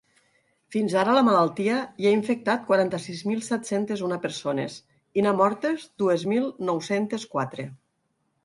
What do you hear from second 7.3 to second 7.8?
quatre.